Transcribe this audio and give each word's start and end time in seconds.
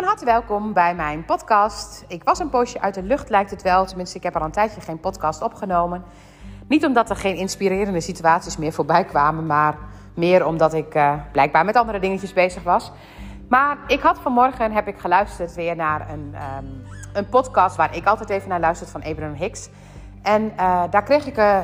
Van 0.00 0.08
harte 0.08 0.24
welkom 0.24 0.72
bij 0.72 0.94
mijn 0.94 1.24
podcast. 1.24 2.04
Ik 2.08 2.24
was 2.24 2.38
een 2.38 2.48
poosje 2.48 2.80
uit 2.80 2.94
de 2.94 3.02
lucht, 3.02 3.30
lijkt 3.30 3.50
het 3.50 3.62
wel. 3.62 3.86
Tenminste, 3.86 4.16
ik 4.16 4.22
heb 4.22 4.36
al 4.36 4.42
een 4.42 4.50
tijdje 4.50 4.80
geen 4.80 5.00
podcast 5.00 5.42
opgenomen. 5.42 6.04
Niet 6.68 6.84
omdat 6.84 7.10
er 7.10 7.16
geen 7.16 7.36
inspirerende 7.36 8.00
situaties 8.00 8.56
meer 8.56 8.72
voorbij 8.72 9.04
kwamen, 9.04 9.46
maar 9.46 9.76
meer 10.14 10.46
omdat 10.46 10.74
ik 10.74 10.94
uh, 10.94 11.14
blijkbaar 11.32 11.64
met 11.64 11.76
andere 11.76 11.98
dingetjes 11.98 12.32
bezig 12.32 12.62
was. 12.62 12.92
Maar 13.48 13.78
ik 13.86 14.00
had 14.00 14.18
vanmorgen 14.18 14.72
heb 14.72 14.88
ik 14.88 14.98
geluisterd 14.98 15.54
weer 15.54 15.76
naar 15.76 16.10
een, 16.10 16.34
um, 16.58 16.82
een 17.12 17.28
podcast 17.28 17.76
waar 17.76 17.96
ik 17.96 18.06
altijd 18.06 18.30
even 18.30 18.48
naar 18.48 18.60
luister 18.60 18.86
van 18.86 19.04
Abraham 19.04 19.34
Hicks. 19.34 19.68
En 20.22 20.42
uh, 20.42 20.82
daar 20.90 21.02
kreeg 21.02 21.26
ik, 21.26 21.38
uh, 21.38 21.58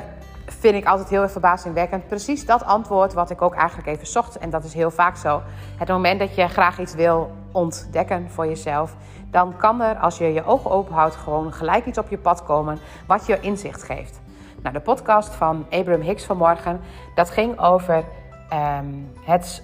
vind 0.46 0.74
ik 0.74 0.86
altijd 0.86 1.08
heel 1.08 1.22
erg 1.22 1.30
verbazingwekkend, 1.30 2.06
precies 2.06 2.46
dat 2.46 2.64
antwoord 2.64 3.12
wat 3.12 3.30
ik 3.30 3.42
ook 3.42 3.54
eigenlijk 3.54 3.88
even 3.88 4.06
zocht. 4.06 4.38
En 4.38 4.50
dat 4.50 4.64
is 4.64 4.74
heel 4.74 4.91
vaak 4.91 5.16
zo. 5.16 5.42
Het 5.78 5.88
moment 5.88 6.18
dat 6.18 6.34
je 6.34 6.48
graag 6.48 6.78
iets 6.78 6.95
wil 6.95 7.30
ontdekken 7.52 8.30
voor 8.30 8.46
jezelf, 8.46 8.96
dan 9.30 9.56
kan 9.56 9.80
er, 9.80 9.96
als 9.96 10.18
je 10.18 10.32
je 10.32 10.45
ogen 10.45 10.70
open 10.70 10.95
houdt, 10.95 11.16
gewoon 11.16 11.52
gelijk 11.52 11.87
iets 11.87 11.98
op 11.98 12.10
je 12.10 12.18
pad 12.18 12.45
komen 12.45 12.78
wat 13.06 13.27
je 13.27 13.40
inzicht 13.40 13.82
geeft. 13.82 14.20
Nou, 14.62 14.74
de 14.74 14.80
podcast 14.80 15.34
van 15.34 15.66
Abraham 15.70 16.02
Hicks 16.02 16.24
vanmorgen, 16.24 16.80
dat 17.15 17.30
ging 17.30 17.60
over 17.60 18.04
um, 18.52 19.10
het 19.24 19.62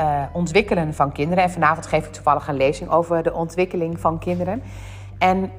uh, 0.00 0.22
ontwikkelen 0.32 0.94
van 0.94 1.12
kinderen. 1.12 1.44
En 1.44 1.50
vanavond 1.50 1.86
geef 1.86 2.06
ik 2.06 2.12
toevallig 2.12 2.48
een 2.48 2.56
lezing 2.56 2.90
over 2.90 3.22
de 3.22 3.32
ontwikkeling 3.32 4.00
van 4.00 4.18
kinderen. 4.18 4.62
En 5.18 5.50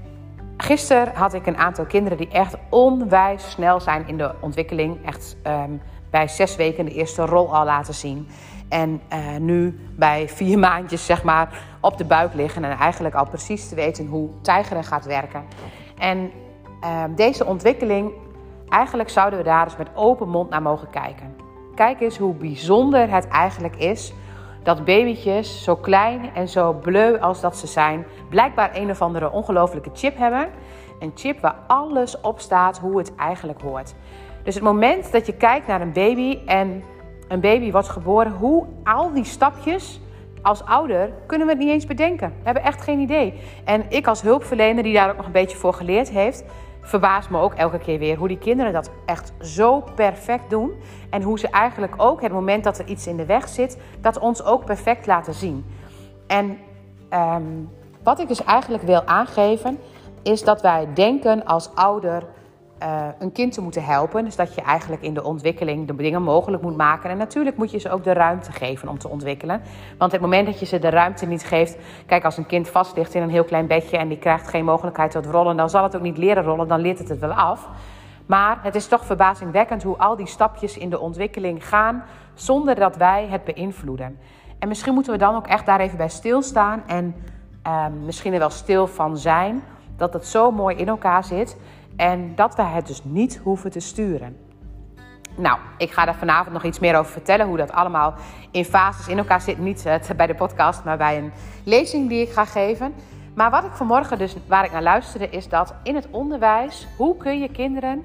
gisteren 0.64 1.16
had 1.16 1.34
ik 1.34 1.46
een 1.46 1.58
aantal 1.58 1.86
kinderen 1.86 2.18
die 2.18 2.28
echt 2.28 2.56
onwijs 2.70 3.50
snel 3.50 3.80
zijn 3.80 4.08
in 4.08 4.18
de 4.18 4.32
ontwikkeling. 4.40 5.06
Echt 5.06 5.36
um, 5.48 5.82
bij 6.10 6.28
zes 6.28 6.56
weken 6.56 6.86
de 6.86 6.94
eerste 6.94 7.26
rol 7.26 7.56
al 7.56 7.66
laten 7.66 7.94
zien. 7.94 8.28
En 8.70 9.02
uh, 9.14 9.38
nu 9.40 9.80
bij 9.96 10.30
vier 10.30 10.60
maandjes 10.70 11.06
zeg 11.06 11.24
maar 11.24 11.50
op 11.82 11.98
de 11.98 12.06
buik 12.06 12.34
liggen. 12.34 12.64
En 12.64 12.78
eigenlijk 12.78 13.16
al 13.16 13.28
precies 13.28 13.70
te 13.70 13.76
weten 13.76 14.08
hoe 14.08 14.30
tijgeren 14.42 14.84
gaat 14.84 15.06
werken. 15.06 15.44
En 15.98 16.32
uh, 16.84 17.04
deze 17.16 17.46
ontwikkeling, 17.46 18.12
eigenlijk 18.70 19.10
zouden 19.10 19.40
we 19.40 19.46
daar 19.46 19.64
eens 19.64 19.78
met 19.78 19.90
open 19.96 20.30
mond 20.30 20.50
naar 20.50 20.62
mogen 20.62 20.90
kijken. 20.90 21.36
Kijk 21.76 22.02
eens 22.02 22.18
hoe 22.18 22.34
bijzonder 22.34 23.10
het 23.10 23.28
eigenlijk 23.28 23.76
is 23.76 24.14
dat 24.64 24.86
babytjes, 24.86 25.64
zo 25.64 25.76
klein 25.76 26.30
en 26.34 26.48
zo 26.48 26.74
bleu 26.74 27.20
als 27.20 27.42
dat 27.42 27.58
ze 27.58 27.68
zijn, 27.68 28.06
blijkbaar 28.34 28.76
een 28.76 28.90
of 28.90 29.02
andere 29.02 29.32
ongelofelijke 29.32 29.90
chip 29.94 30.18
hebben. 30.18 30.48
Een 31.00 31.12
chip 31.16 31.40
waar 31.40 31.56
alles 31.68 32.22
op 32.22 32.40
staat 32.40 32.78
hoe 32.78 32.98
het 32.98 33.16
eigenlijk 33.16 33.62
hoort. 33.62 33.94
Dus 34.44 34.56
het 34.56 34.64
moment 34.64 35.12
dat 35.12 35.26
je 35.26 35.34
kijkt 35.34 35.68
naar 35.68 35.82
een 35.82 35.94
baby 35.94 36.40
en 36.46 36.84
een 37.28 37.40
baby 37.40 37.72
wordt 37.72 37.90
geboren, 37.90 38.32
hoe 38.32 38.66
al 38.84 39.14
die 39.14 39.24
stapjes 39.24 40.02
als 40.42 40.66
ouder 40.66 41.12
kunnen 41.26 41.48
we 41.48 41.54
het 41.54 41.62
niet 41.62 41.72
eens 41.72 41.86
bedenken. 41.86 42.30
We 42.30 42.44
hebben 42.44 42.64
echt 42.64 42.82
geen 42.82 43.00
idee. 43.00 43.34
En 43.66 43.84
ik 43.90 44.08
als 44.08 44.22
hulpverlener 44.22 44.84
die 44.84 44.94
daar 44.94 45.10
ook 45.10 45.18
nog 45.18 45.26
een 45.26 45.32
beetje 45.32 45.58
voor 45.58 45.74
geleerd 45.74 46.10
heeft, 46.10 46.44
verbaast 46.82 47.30
me 47.30 47.40
ook 47.40 47.54
elke 47.54 47.78
keer 47.80 48.00
weer 48.00 48.18
hoe 48.18 48.28
die 48.28 48.38
kinderen 48.38 48.74
dat 48.74 48.92
echt 49.06 49.34
zo 49.40 49.84
perfect 49.96 50.50
doen. 50.50 50.72
En 51.10 51.22
hoe 51.22 51.40
ze 51.40 51.48
eigenlijk 51.48 51.94
ook 51.98 52.22
het 52.22 52.32
moment 52.32 52.64
dat 52.64 52.80
er 52.80 52.88
iets 52.88 53.08
in 53.08 53.18
de 53.18 53.26
weg 53.26 53.48
zit, 53.48 53.78
dat 54.02 54.20
ons 54.20 54.44
ook 54.44 54.66
perfect 54.66 55.06
laten 55.06 55.34
zien. 55.34 55.66
En 56.28 56.58
um, 57.14 57.70
wat 58.04 58.20
ik 58.20 58.28
dus 58.28 58.44
eigenlijk 58.44 58.84
wil 58.84 59.04
aangeven, 59.06 59.80
is 60.24 60.44
dat 60.44 60.62
wij 60.62 60.88
denken 60.94 61.46
als 61.46 61.70
ouder 61.76 62.24
uh, 62.84 63.08
een 63.20 63.32
kind 63.32 63.54
te 63.54 63.62
moeten 63.62 63.84
helpen. 63.84 64.26
Dus 64.26 64.36
dat 64.36 64.56
je 64.56 64.62
eigenlijk 64.62 65.02
in 65.02 65.14
de 65.14 65.24
ontwikkeling 65.24 65.88
de 65.88 65.96
dingen 65.96 66.24
mogelijk 66.24 66.64
moet 66.64 66.78
maken. 66.78 67.10
En 67.10 67.18
natuurlijk 67.18 67.58
moet 67.58 67.72
je 67.72 67.78
ze 67.78 67.92
ook 67.92 68.04
de 68.04 68.14
ruimte 68.14 68.52
geven 68.52 68.88
om 68.88 68.98
te 68.98 69.08
ontwikkelen. 69.08 69.62
Want 69.98 70.12
het 70.12 70.22
moment 70.22 70.46
dat 70.46 70.60
je 70.60 70.66
ze 70.66 70.80
de 70.80 70.90
ruimte 70.90 71.26
niet 71.26 71.44
geeft. 71.44 71.78
Kijk, 72.06 72.26
als 72.26 72.38
een 72.38 72.46
kind 72.46 72.70
vast 72.70 72.96
ligt 72.96 73.14
in 73.14 73.22
een 73.22 73.30
heel 73.30 73.44
klein 73.44 73.68
bedje 73.68 73.98
en 73.98 74.08
die 74.08 74.18
krijgt 74.18 74.48
geen 74.48 74.66
mogelijkheid 74.66 75.12
tot 75.12 75.26
rollen, 75.26 75.58
dan 75.58 75.70
zal 75.70 75.84
het 75.84 75.96
ook 75.96 76.02
niet 76.02 76.18
leren 76.18 76.44
rollen, 76.44 76.68
dan 76.68 76.80
leert 76.80 77.00
het 77.00 77.10
het 77.10 77.20
wel 77.20 77.34
af. 77.34 77.70
Maar 78.26 78.60
het 78.62 78.76
is 78.76 78.88
toch 78.88 79.06
verbazingwekkend 79.06 79.84
hoe 79.84 79.98
al 79.98 80.16
die 80.16 80.28
stapjes 80.28 80.78
in 80.78 80.90
de 80.90 81.00
ontwikkeling 81.00 81.68
gaan 81.68 82.04
zonder 82.34 82.76
dat 82.76 82.96
wij 82.96 83.28
het 83.30 83.44
beïnvloeden. 83.44 84.20
En 84.60 84.68
misschien 84.68 84.94
moeten 84.94 85.14
we 85.14 85.20
dan 85.20 85.36
ook 85.36 85.48
echt 85.48 85.66
daar 85.66 85.80
even 85.80 85.98
bij 85.98 86.10
stilstaan 86.10 86.84
en 86.88 87.16
uh, 87.68 87.86
misschien 88.06 88.34
er 88.34 88.40
wel 88.40 88.50
stil 88.50 88.88
van 88.88 89.18
zijn 89.18 89.64
dat 89.98 90.14
het 90.14 90.26
zo 90.26 90.52
mooi 90.52 90.76
in 90.76 90.88
elkaar 90.88 91.24
zit. 91.24 91.58
En 91.96 92.36
dat 92.36 92.56
wij 92.56 92.66
het 92.66 92.88
dus 92.88 93.04
niet 93.04 93.40
hoeven 93.44 93.72
te 93.72 93.80
sturen. 93.80 94.38
Nou, 95.36 95.58
ik 95.78 95.92
ga 95.92 96.06
daar 96.06 96.16
vanavond 96.16 96.54
nog 96.54 96.64
iets 96.64 96.80
meer 96.80 96.98
over 96.98 97.12
vertellen. 97.12 97.48
Hoe 97.48 97.58
dat 97.58 97.72
allemaal 97.72 98.14
in 98.52 98.66
fases 98.66 99.08
in 99.08 99.18
elkaar 99.18 99.42
zit. 99.42 99.58
Niet 99.58 99.86
uh, 99.86 99.96
bij 100.18 100.28
de 100.28 100.36
podcast, 100.36 100.84
maar 100.84 100.98
bij 100.98 101.18
een 101.18 101.32
lezing 101.64 102.10
die 102.10 102.22
ik 102.22 102.32
ga 102.32 102.46
geven. 102.46 102.94
Maar 103.34 103.52
wat 103.52 103.64
ik 103.64 103.72
vanmorgen 103.72 104.18
dus, 104.18 104.36
waar 104.48 104.66
ik 104.66 104.72
naar 104.72 104.84
luisterde, 104.84 105.30
is 105.30 105.50
dat 105.50 105.74
in 105.84 105.96
het 105.96 106.08
onderwijs, 106.12 106.88
hoe 106.98 107.18
kun 107.18 107.40
je 107.40 107.50
kinderen 107.50 108.04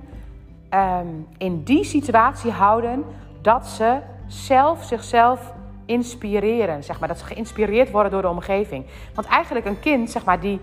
um, 0.74 1.26
in 1.38 1.62
die 1.62 1.84
situatie 1.84 2.50
houden 2.50 3.04
dat 3.42 3.66
ze 3.66 3.98
zelf 4.26 4.84
zichzelf 4.84 5.52
inspireren. 5.88 6.84
Zeg 6.84 6.98
maar, 6.98 7.08
dat 7.08 7.18
ze 7.18 7.24
geïnspireerd 7.24 7.90
worden 7.90 8.12
door 8.12 8.22
de 8.22 8.28
omgeving. 8.28 8.84
Want 9.14 9.26
eigenlijk 9.26 9.66
een 9.66 9.80
kind, 9.80 10.10
zeg 10.10 10.24
maar, 10.24 10.40
die 10.40 10.60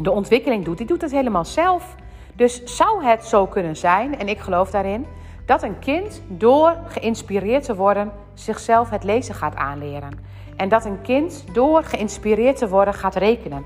de 0.00 0.10
ontwikkeling 0.10 0.64
doet, 0.64 0.78
die 0.78 0.86
doet 0.86 1.02
het 1.02 1.10
helemaal 1.10 1.44
zelf. 1.44 1.94
Dus 2.34 2.62
zou 2.64 3.04
het 3.04 3.24
zo 3.24 3.46
kunnen 3.46 3.76
zijn, 3.76 4.18
en 4.18 4.28
ik 4.28 4.38
geloof 4.38 4.70
daarin, 4.70 5.06
dat 5.46 5.62
een 5.62 5.78
kind 5.78 6.22
door 6.28 6.76
geïnspireerd 6.86 7.64
te 7.64 7.74
worden 7.74 8.12
zichzelf 8.34 8.90
het 8.90 9.04
lezen 9.04 9.34
gaat 9.34 9.56
aanleren. 9.56 10.10
En 10.56 10.68
dat 10.68 10.84
een 10.84 11.00
kind 11.02 11.44
door 11.52 11.84
geïnspireerd 11.84 12.56
te 12.56 12.68
worden 12.68 12.94
gaat 12.94 13.14
rekenen. 13.14 13.64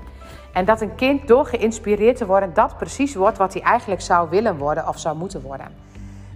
En 0.53 0.65
dat 0.65 0.81
een 0.81 0.95
kind 0.95 1.27
door 1.27 1.45
geïnspireerd 1.45 2.17
te 2.17 2.25
worden 2.25 2.53
dat 2.53 2.77
precies 2.77 3.15
wordt 3.15 3.37
wat 3.37 3.53
hij 3.53 3.61
eigenlijk 3.61 4.01
zou 4.01 4.29
willen 4.29 4.57
worden 4.57 4.87
of 4.87 4.99
zou 4.99 5.17
moeten 5.17 5.41
worden. 5.41 5.67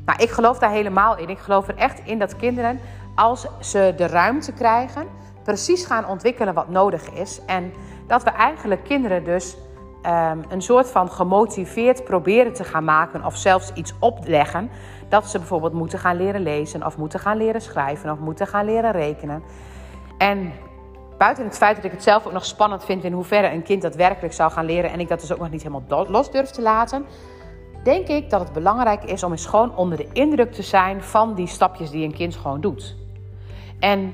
Maar 0.06 0.22
ik 0.22 0.30
geloof 0.30 0.60
daar 0.60 0.72
helemaal 0.72 1.18
in. 1.18 1.30
Ik 1.30 1.38
geloof 1.38 1.68
er 1.68 1.76
echt 1.76 2.02
in 2.04 2.20
dat 2.20 2.36
kinderen, 2.36 2.80
als 3.18 3.48
ze 3.60 3.94
de 3.98 4.08
ruimte 4.08 4.54
krijgen, 4.54 5.08
precies 5.44 5.86
gaan 5.86 6.08
ontwikkelen 6.08 6.54
wat 6.54 6.70
nodig 6.70 7.10
is. 7.10 7.42
En 7.46 7.74
dat 8.08 8.24
we 8.24 8.30
eigenlijk 8.30 8.84
kinderen 8.84 9.24
dus 9.24 9.58
um, 10.06 10.44
een 10.50 10.62
soort 10.62 10.92
van 10.92 11.12
gemotiveerd 11.12 12.04
proberen 12.04 12.54
te 12.54 12.64
gaan 12.64 12.84
maken 12.84 13.26
of 13.26 13.38
zelfs 13.38 13.74
iets 13.74 13.94
opleggen. 14.00 14.70
Dat 15.10 15.30
ze 15.30 15.38
bijvoorbeeld 15.38 15.74
moeten 15.74 16.00
gaan 16.00 16.18
leren 16.18 16.42
lezen 16.42 16.86
of 16.86 16.98
moeten 16.98 17.20
gaan 17.20 17.38
leren 17.38 17.62
schrijven 17.62 18.12
of 18.12 18.20
moeten 18.20 18.48
gaan 18.48 18.66
leren 18.66 18.92
rekenen. 18.92 19.44
En 20.18 20.52
buiten 21.18 21.44
het 21.44 21.58
feit 21.58 21.76
dat 21.76 21.86
ik 21.86 21.92
het 21.92 22.04
zelf 22.04 22.26
ook 22.26 22.34
nog 22.34 22.46
spannend 22.46 22.86
vind 22.86 23.04
in 23.04 23.14
hoeverre 23.14 23.52
een 23.52 23.64
kind 23.64 23.82
dat 23.82 23.96
werkelijk 23.96 24.34
zou 24.34 24.52
gaan 24.52 24.66
leren 24.66 24.92
en 24.92 25.00
ik 25.00 25.08
dat 25.08 25.20
dus 25.20 25.34
ook 25.34 25.40
nog 25.40 25.50
niet 25.50 25.64
helemaal 25.64 26.06
los 26.10 26.32
durf 26.32 26.50
te 26.50 26.62
laten, 26.62 27.06
denk 27.84 28.08
ik 28.08 28.30
dat 28.30 28.40
het 28.40 28.54
belangrijk 28.54 29.04
is 29.04 29.24
om 29.24 29.32
eens 29.32 29.46
gewoon 29.46 29.76
onder 29.76 29.98
de 29.98 30.08
indruk 30.14 30.52
te 30.52 30.64
zijn 30.64 31.04
van 31.04 31.34
die 31.34 31.48
stapjes 31.48 31.90
die 31.90 32.06
een 32.06 32.14
kind 32.14 32.36
gewoon 32.36 32.62
doet. 32.62 33.07
En 33.80 34.14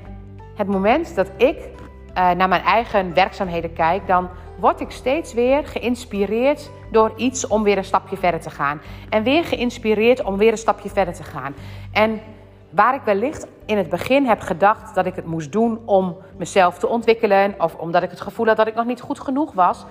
het 0.54 0.66
moment 0.66 1.14
dat 1.14 1.30
ik 1.36 1.58
uh, 1.58 2.30
naar 2.30 2.48
mijn 2.48 2.62
eigen 2.62 3.14
werkzaamheden 3.14 3.72
kijk, 3.72 4.06
dan 4.06 4.28
word 4.58 4.80
ik 4.80 4.90
steeds 4.90 5.34
weer 5.34 5.66
geïnspireerd 5.66 6.70
door 6.90 7.12
iets 7.16 7.46
om 7.46 7.62
weer 7.62 7.78
een 7.78 7.84
stapje 7.84 8.16
verder 8.16 8.40
te 8.40 8.50
gaan. 8.50 8.80
En 9.08 9.22
weer 9.22 9.44
geïnspireerd 9.44 10.22
om 10.22 10.36
weer 10.36 10.50
een 10.50 10.58
stapje 10.58 10.88
verder 10.88 11.14
te 11.14 11.22
gaan. 11.22 11.54
En 11.92 12.20
waar 12.70 12.94
ik 12.94 13.02
wellicht 13.04 13.46
in 13.66 13.76
het 13.76 13.88
begin 13.88 14.26
heb 14.26 14.40
gedacht 14.40 14.94
dat 14.94 15.06
ik 15.06 15.14
het 15.14 15.26
moest 15.26 15.52
doen 15.52 15.78
om 15.84 16.16
mezelf 16.36 16.78
te 16.78 16.88
ontwikkelen, 16.88 17.54
of 17.58 17.74
omdat 17.74 18.02
ik 18.02 18.10
het 18.10 18.20
gevoel 18.20 18.46
had 18.46 18.56
dat 18.56 18.66
ik 18.66 18.74
nog 18.74 18.86
niet 18.86 19.00
goed 19.00 19.20
genoeg 19.20 19.52
was, 19.52 19.84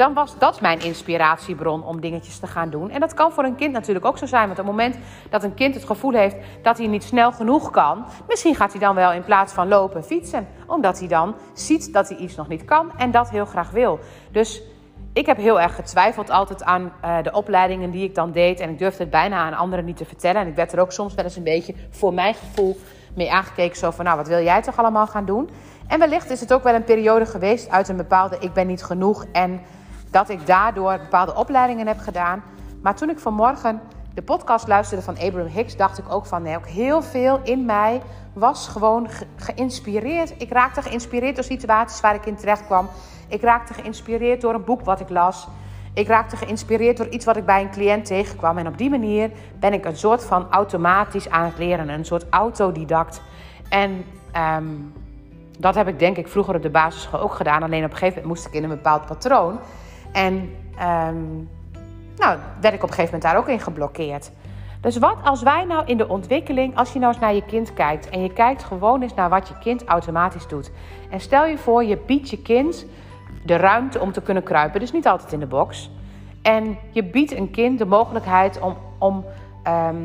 dan 0.00 0.14
was 0.14 0.38
dat 0.38 0.60
mijn 0.60 0.80
inspiratiebron 0.80 1.84
om 1.84 2.00
dingetjes 2.00 2.38
te 2.38 2.46
gaan 2.46 2.70
doen. 2.70 2.90
En 2.90 3.00
dat 3.00 3.14
kan 3.14 3.32
voor 3.32 3.44
een 3.44 3.56
kind 3.56 3.72
natuurlijk 3.72 4.06
ook 4.06 4.18
zo 4.18 4.26
zijn. 4.26 4.46
Want 4.46 4.58
op 4.58 4.66
het 4.66 4.74
moment 4.74 4.96
dat 5.30 5.44
een 5.44 5.54
kind 5.54 5.74
het 5.74 5.84
gevoel 5.84 6.12
heeft 6.12 6.36
dat 6.62 6.78
hij 6.78 6.86
niet 6.86 7.04
snel 7.04 7.32
genoeg 7.32 7.70
kan, 7.70 8.04
misschien 8.28 8.54
gaat 8.54 8.70
hij 8.70 8.80
dan 8.80 8.94
wel 8.94 9.12
in 9.12 9.24
plaats 9.24 9.52
van 9.52 9.68
lopen 9.68 10.04
fietsen. 10.04 10.46
Omdat 10.66 10.98
hij 10.98 11.08
dan 11.08 11.34
ziet 11.52 11.92
dat 11.92 12.08
hij 12.08 12.18
iets 12.18 12.34
nog 12.36 12.48
niet 12.48 12.64
kan 12.64 12.92
en 12.96 13.10
dat 13.10 13.30
heel 13.30 13.44
graag 13.44 13.70
wil. 13.70 13.98
Dus 14.32 14.62
ik 15.12 15.26
heb 15.26 15.36
heel 15.36 15.60
erg 15.60 15.74
getwijfeld 15.74 16.30
altijd 16.30 16.64
aan 16.64 16.92
uh, 17.04 17.22
de 17.22 17.32
opleidingen 17.32 17.90
die 17.90 18.04
ik 18.04 18.14
dan 18.14 18.32
deed. 18.32 18.60
En 18.60 18.70
ik 18.70 18.78
durfde 18.78 19.02
het 19.02 19.12
bijna 19.12 19.36
aan 19.36 19.54
anderen 19.54 19.84
niet 19.84 19.96
te 19.96 20.04
vertellen. 20.04 20.40
En 20.40 20.48
ik 20.48 20.54
werd 20.54 20.72
er 20.72 20.80
ook 20.80 20.92
soms 20.92 21.14
wel 21.14 21.24
eens 21.24 21.36
een 21.36 21.42
beetje 21.42 21.74
voor 21.90 22.14
mijn 22.14 22.34
gevoel 22.34 22.76
mee 23.14 23.32
aangekeken. 23.32 23.76
Zo 23.76 23.90
van, 23.90 24.04
nou, 24.04 24.16
wat 24.16 24.28
wil 24.28 24.42
jij 24.42 24.62
toch 24.62 24.78
allemaal 24.78 25.06
gaan 25.06 25.24
doen? 25.24 25.50
En 25.86 25.98
wellicht 25.98 26.30
is 26.30 26.40
het 26.40 26.52
ook 26.52 26.62
wel 26.62 26.74
een 26.74 26.84
periode 26.84 27.26
geweest 27.26 27.70
uit 27.70 27.88
een 27.88 27.96
bepaalde 27.96 28.36
ik 28.40 28.52
ben 28.52 28.66
niet 28.66 28.82
genoeg. 28.82 29.24
En 29.32 29.60
dat 30.10 30.28
ik 30.28 30.46
daardoor 30.46 30.98
bepaalde 30.98 31.34
opleidingen 31.34 31.86
heb 31.86 31.98
gedaan. 31.98 32.42
Maar 32.82 32.94
toen 32.94 33.10
ik 33.10 33.18
vanmorgen 33.18 33.80
de 34.14 34.22
podcast 34.22 34.68
luisterde 34.68 35.02
van 35.02 35.18
Abraham 35.18 35.52
Hicks, 35.52 35.76
dacht 35.76 35.98
ik 35.98 36.12
ook 36.12 36.26
van 36.26 36.42
nee, 36.42 36.56
ook 36.56 36.66
heel 36.66 37.02
veel 37.02 37.40
in 37.42 37.64
mij 37.64 38.02
was 38.32 38.68
gewoon 38.68 39.08
geïnspireerd. 39.36 40.34
Ik 40.38 40.52
raakte 40.52 40.82
geïnspireerd 40.82 41.34
door 41.34 41.44
situaties 41.44 42.00
waar 42.00 42.14
ik 42.14 42.26
in 42.26 42.36
terecht 42.36 42.66
kwam. 42.66 42.88
Ik 43.28 43.42
raakte 43.42 43.74
geïnspireerd 43.74 44.40
door 44.40 44.54
een 44.54 44.64
boek 44.64 44.84
wat 44.84 45.00
ik 45.00 45.08
las. 45.08 45.48
Ik 45.94 46.06
raakte 46.06 46.36
geïnspireerd 46.36 46.96
door 46.96 47.08
iets 47.08 47.24
wat 47.24 47.36
ik 47.36 47.44
bij 47.44 47.60
een 47.60 47.70
cliënt 47.70 48.04
tegenkwam. 48.04 48.58
En 48.58 48.66
op 48.66 48.78
die 48.78 48.90
manier 48.90 49.30
ben 49.58 49.72
ik 49.72 49.84
een 49.84 49.96
soort 49.96 50.24
van 50.24 50.46
automatisch 50.50 51.30
aan 51.30 51.44
het 51.44 51.58
leren, 51.58 51.88
een 51.88 52.04
soort 52.04 52.26
autodidact. 52.30 53.22
En 53.68 54.04
um, 54.56 54.92
dat 55.58 55.74
heb 55.74 55.88
ik 55.88 55.98
denk 55.98 56.16
ik 56.16 56.28
vroeger 56.28 56.54
op 56.54 56.62
de 56.62 56.70
basisschool 56.70 57.20
ook 57.20 57.34
gedaan. 57.34 57.62
Alleen 57.62 57.84
op 57.84 57.90
een 57.90 57.96
gegeven 57.96 58.22
moment 58.22 58.34
moest 58.34 58.46
ik 58.46 58.52
in 58.54 58.62
een 58.62 58.76
bepaald 58.76 59.06
patroon. 59.06 59.58
En 60.12 60.56
ehm, 60.76 61.24
nou, 62.16 62.38
werd 62.60 62.74
ik 62.74 62.82
op 62.82 62.88
een 62.88 62.94
gegeven 62.94 63.04
moment 63.04 63.22
daar 63.22 63.36
ook 63.36 63.48
in 63.48 63.60
geblokkeerd. 63.60 64.30
Dus 64.80 64.98
wat 64.98 65.16
als 65.24 65.42
wij 65.42 65.64
nou 65.64 65.86
in 65.86 65.96
de 65.96 66.08
ontwikkeling, 66.08 66.76
als 66.76 66.92
je 66.92 66.98
nou 66.98 67.12
eens 67.12 67.20
naar 67.20 67.34
je 67.34 67.44
kind 67.44 67.74
kijkt 67.74 68.08
en 68.08 68.22
je 68.22 68.32
kijkt 68.32 68.64
gewoon 68.64 69.02
eens 69.02 69.14
naar 69.14 69.28
wat 69.28 69.48
je 69.48 69.58
kind 69.58 69.84
automatisch 69.84 70.46
doet. 70.46 70.70
En 71.10 71.20
stel 71.20 71.46
je 71.46 71.58
voor, 71.58 71.84
je 71.84 71.98
biedt 72.06 72.30
je 72.30 72.42
kind 72.42 72.86
de 73.44 73.56
ruimte 73.56 74.00
om 74.00 74.12
te 74.12 74.22
kunnen 74.22 74.42
kruipen, 74.42 74.80
dus 74.80 74.92
niet 74.92 75.06
altijd 75.06 75.32
in 75.32 75.40
de 75.40 75.46
box. 75.46 75.90
En 76.42 76.78
je 76.90 77.04
biedt 77.04 77.32
een 77.32 77.50
kind 77.50 77.78
de 77.78 77.84
mogelijkheid 77.84 78.60
om, 78.60 78.76
om 78.98 79.24
ehm, 79.62 79.96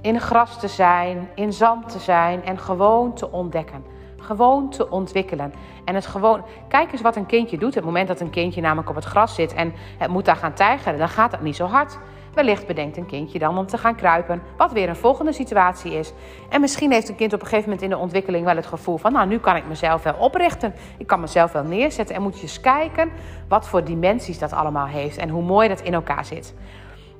in 0.00 0.20
gras 0.20 0.60
te 0.60 0.68
zijn, 0.68 1.28
in 1.34 1.52
zand 1.52 1.88
te 1.88 1.98
zijn 1.98 2.44
en 2.44 2.58
gewoon 2.58 3.14
te 3.14 3.30
ontdekken. 3.30 3.84
Gewoon 4.30 4.68
te 4.68 4.90
ontwikkelen. 4.90 5.52
En 5.84 5.94
het 5.94 6.06
gewoon, 6.06 6.44
kijk 6.68 6.92
eens 6.92 7.00
wat 7.00 7.16
een 7.16 7.26
kindje 7.26 7.58
doet. 7.58 7.74
Het 7.74 7.84
moment 7.84 8.08
dat 8.08 8.20
een 8.20 8.30
kindje 8.30 8.60
namelijk 8.60 8.88
op 8.88 8.94
het 8.94 9.04
gras 9.04 9.34
zit 9.34 9.54
en 9.54 9.72
het 9.98 10.10
moet 10.10 10.24
daar 10.24 10.36
gaan 10.36 10.52
tijgeren, 10.52 10.98
dan 10.98 11.08
gaat 11.08 11.30
dat 11.30 11.40
niet 11.40 11.56
zo 11.56 11.66
hard. 11.66 11.98
Wellicht 12.34 12.66
bedenkt 12.66 12.96
een 12.96 13.06
kindje 13.06 13.38
dan 13.38 13.58
om 13.58 13.66
te 13.66 13.78
gaan 13.78 13.94
kruipen, 13.94 14.42
wat 14.56 14.72
weer 14.72 14.88
een 14.88 14.96
volgende 14.96 15.32
situatie 15.32 15.92
is. 15.92 16.12
En 16.48 16.60
misschien 16.60 16.92
heeft 16.92 17.08
een 17.08 17.16
kind 17.16 17.32
op 17.32 17.40
een 17.40 17.46
gegeven 17.46 17.70
moment 17.70 17.82
in 17.82 17.90
de 17.90 17.98
ontwikkeling 17.98 18.44
wel 18.44 18.56
het 18.56 18.66
gevoel 18.66 18.96
van, 18.96 19.12
nou 19.12 19.28
nu 19.28 19.38
kan 19.38 19.56
ik 19.56 19.66
mezelf 19.68 20.02
wel 20.02 20.14
oprichten, 20.18 20.74
ik 20.98 21.06
kan 21.06 21.20
mezelf 21.20 21.52
wel 21.52 21.64
neerzetten. 21.64 22.14
En 22.16 22.22
moet 22.22 22.36
je 22.36 22.42
eens 22.42 22.60
kijken 22.60 23.10
wat 23.48 23.68
voor 23.68 23.84
dimensies 23.84 24.38
dat 24.38 24.52
allemaal 24.52 24.86
heeft 24.86 25.16
en 25.16 25.28
hoe 25.28 25.42
mooi 25.42 25.68
dat 25.68 25.80
in 25.80 25.94
elkaar 25.94 26.24
zit. 26.24 26.54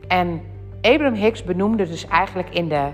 En 0.09 0.43
Abraham 0.83 1.15
Hicks 1.15 1.45
benoemde 1.45 1.89
dus 1.89 2.07
eigenlijk 2.07 2.51
in 2.51 2.69
de 2.69 2.89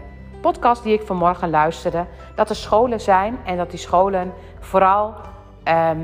podcast 0.47 0.83
die 0.83 0.93
ik 0.93 1.07
vanmorgen 1.07 1.51
luisterde, 1.51 2.07
dat 2.35 2.51
er 2.51 2.57
scholen 2.57 3.01
zijn 3.01 3.39
en 3.45 3.57
dat 3.57 3.71
die 3.71 3.79
scholen 3.79 4.33
vooral 4.61 5.15
ehm, 5.63 5.99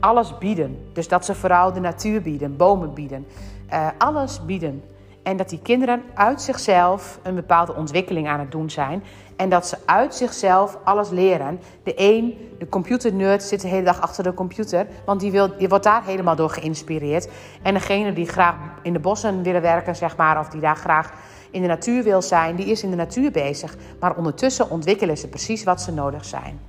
alles 0.00 0.38
bieden. 0.38 0.90
Dus 0.92 1.08
dat 1.08 1.24
ze 1.24 1.34
vooral 1.34 1.72
de 1.72 1.80
natuur 1.80 2.22
bieden, 2.22 2.56
bomen 2.56 2.94
bieden, 2.94 3.26
uh, 3.72 3.86
alles 3.98 4.44
bieden. 4.44 4.82
En 5.22 5.36
dat 5.36 5.48
die 5.48 5.58
kinderen 5.62 6.02
uit 6.14 6.42
zichzelf 6.42 7.18
een 7.22 7.34
bepaalde 7.34 7.74
ontwikkeling 7.74 8.28
aan 8.28 8.40
het 8.40 8.50
doen 8.50 8.70
zijn. 8.70 9.04
En 9.36 9.48
dat 9.48 9.66
ze 9.66 9.76
uit 9.84 10.14
zichzelf 10.14 10.78
alles 10.84 11.10
leren. 11.10 11.60
De 11.82 11.92
een, 11.96 12.54
de 12.58 12.68
computernerd, 12.68 13.42
zit 13.42 13.60
de 13.60 13.68
hele 13.68 13.84
dag 13.84 14.00
achter 14.00 14.24
de 14.24 14.34
computer. 14.34 14.86
Want 15.04 15.20
die, 15.20 15.30
wil, 15.30 15.56
die 15.56 15.68
wordt 15.68 15.84
daar 15.84 16.04
helemaal 16.04 16.36
door 16.36 16.50
geïnspireerd. 16.50 17.28
En 17.62 17.74
degene 17.74 18.12
die 18.12 18.26
graag 18.26 18.54
in 18.82 18.92
de 18.92 18.98
bossen 18.98 19.42
willen 19.42 19.62
werken, 19.62 19.96
zeg 19.96 20.16
maar, 20.16 20.38
of 20.38 20.48
die 20.48 20.60
daar 20.60 20.76
graag 20.76 21.12
in 21.54 21.62
de 21.62 21.68
natuur 21.68 22.02
wil 22.02 22.22
zijn, 22.22 22.56
die 22.56 22.66
is 22.66 22.82
in 22.82 22.90
de 22.90 22.96
natuur 22.96 23.30
bezig. 23.30 23.76
Maar 24.00 24.16
ondertussen 24.16 24.70
ontwikkelen 24.70 25.18
ze 25.18 25.28
precies 25.28 25.64
wat 25.64 25.80
ze 25.80 25.92
nodig 25.92 26.24
zijn. 26.24 26.60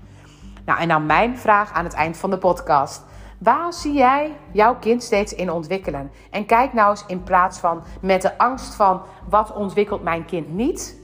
Nou, 0.65 0.79
en 0.79 0.87
dan 0.87 1.05
mijn 1.05 1.37
vraag 1.37 1.73
aan 1.73 1.83
het 1.83 1.93
eind 1.93 2.17
van 2.17 2.29
de 2.29 2.37
podcast. 2.37 3.03
Waar 3.37 3.73
zie 3.73 3.93
jij 3.93 4.31
jouw 4.51 4.75
kind 4.75 5.03
steeds 5.03 5.33
in 5.33 5.51
ontwikkelen? 5.51 6.11
En 6.31 6.45
kijk 6.45 6.73
nou 6.73 6.89
eens 6.89 7.03
in 7.07 7.23
plaats 7.23 7.57
van 7.57 7.83
met 8.01 8.21
de 8.21 8.37
angst 8.37 8.75
van 8.75 9.01
wat 9.29 9.53
ontwikkelt 9.53 10.03
mijn 10.03 10.25
kind 10.25 10.53
niet. 10.53 10.95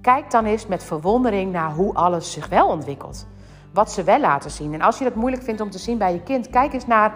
Kijk 0.00 0.30
dan 0.30 0.44
eens 0.44 0.66
met 0.66 0.84
verwondering 0.84 1.52
naar 1.52 1.70
hoe 1.70 1.94
alles 1.94 2.32
zich 2.32 2.48
wel 2.48 2.68
ontwikkelt. 2.68 3.26
Wat 3.72 3.92
ze 3.92 4.02
wel 4.02 4.20
laten 4.20 4.50
zien. 4.50 4.74
En 4.74 4.80
als 4.80 4.98
je 4.98 5.04
dat 5.04 5.14
moeilijk 5.14 5.42
vindt 5.42 5.60
om 5.60 5.70
te 5.70 5.78
zien 5.78 5.98
bij 5.98 6.12
je 6.12 6.22
kind, 6.22 6.50
kijk 6.50 6.72
eens 6.72 6.86
naar. 6.86 7.12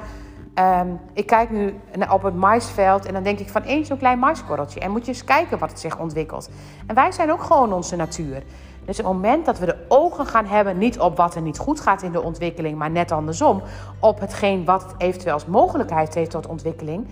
Ehm, 0.56 0.88
ik 1.12 1.26
kijk 1.26 1.50
nu 1.50 1.74
op 2.10 2.22
het 2.22 2.34
maisveld 2.34 3.06
en 3.06 3.12
dan 3.12 3.22
denk 3.22 3.38
ik 3.38 3.48
van 3.48 3.62
één 3.62 3.84
zo'n 3.84 3.98
klein 3.98 4.18
maiskorreltje. 4.18 4.80
En 4.80 4.90
moet 4.90 5.04
je 5.04 5.12
eens 5.12 5.24
kijken 5.24 5.58
wat 5.58 5.70
het 5.70 5.80
zich 5.80 5.98
ontwikkelt. 5.98 6.50
En 6.86 6.94
wij 6.94 7.12
zijn 7.12 7.32
ook 7.32 7.42
gewoon 7.42 7.72
onze 7.72 7.96
natuur. 7.96 8.42
Dus 8.84 8.96
het 8.96 9.06
moment 9.06 9.46
dat 9.46 9.58
we 9.58 9.66
de 9.66 9.84
ogen 9.88 10.26
gaan 10.26 10.46
hebben, 10.46 10.78
niet 10.78 10.98
op 10.98 11.16
wat 11.16 11.34
er 11.34 11.42
niet 11.42 11.58
goed 11.58 11.80
gaat 11.80 12.02
in 12.02 12.12
de 12.12 12.22
ontwikkeling, 12.22 12.78
maar 12.78 12.90
net 12.90 13.12
andersom, 13.12 13.62
op 14.00 14.20
hetgeen 14.20 14.64
wat 14.64 14.82
het 14.82 14.94
eventueel 14.98 15.32
als 15.32 15.46
mogelijkheid 15.46 16.14
heeft 16.14 16.30
tot 16.30 16.46
ontwikkeling, 16.46 17.06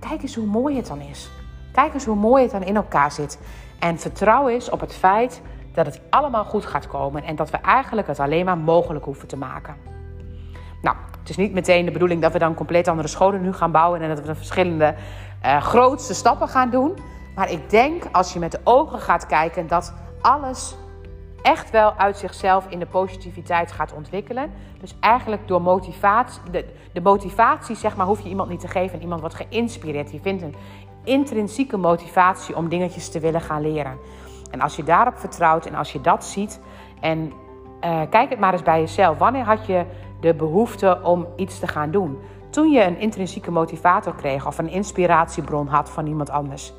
kijk 0.00 0.22
eens 0.22 0.34
hoe 0.34 0.46
mooi 0.46 0.76
het 0.76 0.86
dan 0.86 1.00
is. 1.00 1.30
Kijk 1.72 1.94
eens 1.94 2.04
hoe 2.04 2.16
mooi 2.16 2.42
het 2.42 2.52
dan 2.52 2.62
in 2.62 2.76
elkaar 2.76 3.12
zit. 3.12 3.38
En 3.78 3.98
vertrouw 3.98 4.48
eens 4.48 4.70
op 4.70 4.80
het 4.80 4.94
feit 4.94 5.40
dat 5.72 5.86
het 5.86 6.00
allemaal 6.10 6.44
goed 6.44 6.66
gaat 6.66 6.86
komen 6.86 7.24
en 7.24 7.36
dat 7.36 7.50
we 7.50 7.56
eigenlijk 7.56 8.06
het 8.06 8.20
alleen 8.20 8.44
maar 8.44 8.58
mogelijk 8.58 9.04
hoeven 9.04 9.28
te 9.28 9.36
maken. 9.36 9.93
Nou, 10.84 10.96
het 11.20 11.28
is 11.28 11.36
niet 11.36 11.52
meteen 11.52 11.84
de 11.84 11.90
bedoeling 11.90 12.22
dat 12.22 12.32
we 12.32 12.38
dan 12.38 12.54
compleet 12.54 12.88
andere 12.88 13.08
scholen 13.08 13.42
nu 13.42 13.52
gaan 13.52 13.70
bouwen 13.70 14.00
en 14.00 14.08
dat 14.08 14.20
we 14.20 14.26
de 14.26 14.34
verschillende 14.34 14.94
uh, 15.44 15.62
grootste 15.62 16.14
stappen 16.14 16.48
gaan 16.48 16.70
doen. 16.70 16.98
Maar 17.34 17.50
ik 17.50 17.70
denk 17.70 18.04
als 18.12 18.32
je 18.32 18.38
met 18.38 18.52
de 18.52 18.60
ogen 18.64 18.98
gaat 18.98 19.26
kijken 19.26 19.66
dat 19.66 19.94
alles 20.20 20.76
echt 21.42 21.70
wel 21.70 21.94
uit 21.96 22.16
zichzelf 22.16 22.66
in 22.68 22.78
de 22.78 22.86
positiviteit 22.86 23.72
gaat 23.72 23.92
ontwikkelen. 23.92 24.50
Dus 24.80 24.96
eigenlijk 25.00 25.48
door 25.48 25.62
motivatie, 25.62 26.40
de, 26.50 26.64
de 26.92 27.00
motivatie 27.00 27.76
zeg 27.76 27.96
maar, 27.96 28.06
hoef 28.06 28.20
je 28.20 28.28
iemand 28.28 28.48
niet 28.48 28.60
te 28.60 28.68
geven. 28.68 29.00
Iemand 29.00 29.20
wordt 29.20 29.34
geïnspireerd. 29.34 30.12
Je 30.12 30.20
vindt 30.20 30.42
een 30.42 30.54
intrinsieke 31.04 31.76
motivatie 31.76 32.56
om 32.56 32.68
dingetjes 32.68 33.08
te 33.08 33.20
willen 33.20 33.40
gaan 33.40 33.62
leren. 33.62 33.98
En 34.50 34.60
als 34.60 34.76
je 34.76 34.82
daarop 34.82 35.18
vertrouwt 35.18 35.66
en 35.66 35.74
als 35.74 35.92
je 35.92 36.00
dat 36.00 36.24
ziet 36.24 36.60
en 37.00 37.32
uh, 37.84 38.00
kijk 38.10 38.30
het 38.30 38.38
maar 38.38 38.52
eens 38.52 38.62
bij 38.62 38.80
jezelf. 38.80 39.18
Wanneer 39.18 39.44
had 39.44 39.66
je 39.66 39.84
de 40.24 40.34
behoefte 40.34 40.98
om 41.02 41.26
iets 41.36 41.58
te 41.58 41.66
gaan 41.66 41.90
doen? 41.90 42.18
Toen 42.50 42.70
je 42.70 42.84
een 42.84 42.98
intrinsieke 42.98 43.50
motivator 43.50 44.14
kreeg 44.14 44.46
of 44.46 44.58
een 44.58 44.70
inspiratiebron 44.70 45.66
had 45.66 45.90
van 45.90 46.06
iemand 46.06 46.30
anders. 46.30 46.72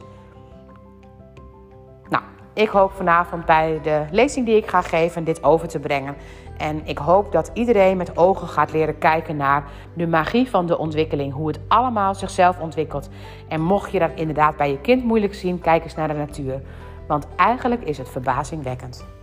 Ik 2.55 2.69
hoop 2.69 2.91
vanavond 2.91 3.45
bij 3.45 3.79
de 3.83 4.05
lezing 4.11 4.45
die 4.45 4.55
ik 4.55 4.67
ga 4.67 4.81
geven 4.81 5.23
dit 5.23 5.43
over 5.43 5.67
te 5.67 5.79
brengen. 5.79 6.15
En 6.57 6.81
ik 6.85 6.97
hoop 6.97 7.31
dat 7.31 7.51
iedereen 7.53 7.97
met 7.97 8.17
ogen 8.17 8.47
gaat 8.47 8.71
leren 8.71 8.97
kijken 8.97 9.37
naar 9.37 9.63
de 9.93 10.07
magie 10.07 10.49
van 10.49 10.65
de 10.65 10.77
ontwikkeling. 10.77 11.33
Hoe 11.33 11.47
het 11.47 11.59
allemaal 11.67 12.15
zichzelf 12.15 12.59
ontwikkelt. 12.59 13.09
En 13.47 13.61
mocht 13.61 13.91
je 13.91 13.99
dat 13.99 14.11
inderdaad 14.15 14.57
bij 14.57 14.69
je 14.69 14.81
kind 14.81 15.03
moeilijk 15.03 15.33
zien, 15.33 15.59
kijk 15.59 15.83
eens 15.83 15.95
naar 15.95 16.07
de 16.07 16.13
natuur. 16.13 16.61
Want 17.07 17.27
eigenlijk 17.35 17.83
is 17.83 17.97
het 17.97 18.09
verbazingwekkend. 18.09 19.14